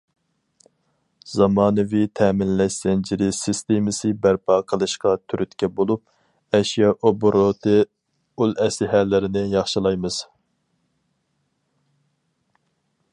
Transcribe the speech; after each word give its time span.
زامانىۋى 1.31 1.99
تەمىنلەش 2.19 2.77
زەنجىرى 2.85 3.27
سىستېمىسى 3.39 4.13
بەرپا 4.23 4.57
قىلىشقا 4.73 5.13
تۈرتكە 5.33 5.69
بولۇپ، 5.81 6.59
ئەشيا 6.59 6.91
ئوبوروتى 6.95 7.77
ئۇل 8.41 8.57
ئەسلىھەلىرىنى 8.65 9.47
ياخشىلايمىز. 9.55 10.21